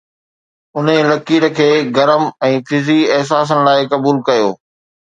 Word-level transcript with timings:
انهي 0.79 1.03
لڪير 1.09 1.45
کي 1.59 1.67
گرم 1.99 2.27
۽ 2.49 2.59
فزي 2.71 2.99
احساسن 3.21 3.57
لاءِ 3.71 3.79
قبول 3.95 4.25
ڪيو 4.31 4.53